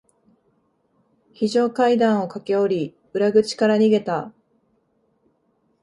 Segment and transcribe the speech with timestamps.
[1.31, 4.33] 非常階段を駆け下り、裏口から逃げた。